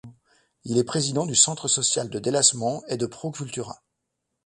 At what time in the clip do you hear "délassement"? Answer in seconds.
2.17-2.81